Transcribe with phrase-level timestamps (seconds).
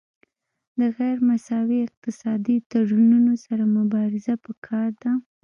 [0.79, 5.11] د غیر مساوي اقتصادي تړونونو سره مبارزه پکار ده